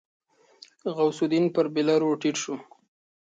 غوث 0.95 1.17
الدين 1.25 1.45
پر 1.55 1.65
بېلر 1.73 2.01
ور 2.05 2.15
ټيټ 2.21 2.35
شو. 2.43 2.55